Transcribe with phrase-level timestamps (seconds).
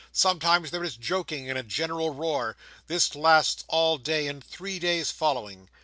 [0.11, 2.57] Sometimes there is joking and a general roar.
[2.87, 5.69] This lasts all day and three days following.